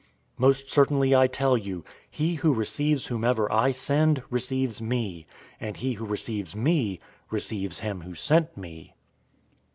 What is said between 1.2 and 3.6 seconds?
tell you, he who receives whomever